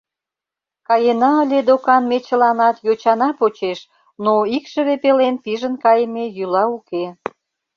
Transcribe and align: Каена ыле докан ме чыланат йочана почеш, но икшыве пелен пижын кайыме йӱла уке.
Каена 0.87 1.31
ыле 1.43 1.59
докан 1.67 2.03
ме 2.09 2.17
чыланат 2.27 2.75
йочана 2.87 3.29
почеш, 3.39 3.79
но 4.23 4.33
икшыве 4.55 4.95
пелен 5.03 5.35
пижын 5.43 5.75
кайыме 5.83 6.25
йӱла 6.37 6.63
уке. 6.77 7.05